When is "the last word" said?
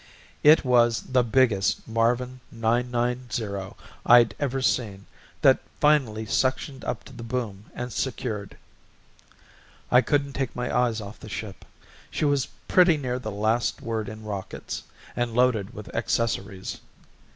13.19-14.09